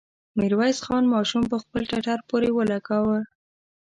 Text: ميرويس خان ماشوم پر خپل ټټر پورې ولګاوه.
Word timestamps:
ميرويس 0.37 0.79
خان 0.85 1.03
ماشوم 1.13 1.43
پر 1.51 1.59
خپل 1.63 1.81
ټټر 1.91 2.19
پورې 2.29 2.49
ولګاوه. 2.53 3.19